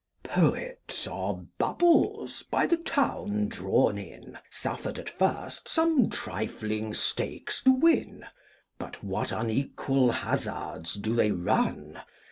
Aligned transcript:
Poets 0.23 1.05
are 1.07 1.43
bubbles, 1.59 2.41
by 2.49 2.65
the 2.65 2.77
town 2.77 3.47
drawn 3.47 3.99
in, 3.99 4.39
Suffered 4.49 4.97
at 4.97 5.11
first 5.11 5.69
some 5.69 6.09
trifling 6.09 6.95
stakes 6.95 7.61
to 7.65 7.71
win: 7.71 8.25
But 8.79 9.03
what 9.03 9.31
unequal 9.31 10.11
hazards 10.11 10.95
do 10.95 11.13
they 11.13 11.29
run! 11.29 12.01